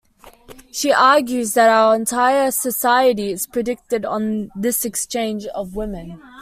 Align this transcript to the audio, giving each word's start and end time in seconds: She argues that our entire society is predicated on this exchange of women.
She 0.71 0.91
argues 0.91 1.53
that 1.53 1.69
our 1.69 1.95
entire 1.95 2.49
society 2.49 3.29
is 3.31 3.45
predicated 3.45 4.03
on 4.03 4.51
this 4.55 4.83
exchange 4.83 5.45
of 5.45 5.75
women. 5.75 6.19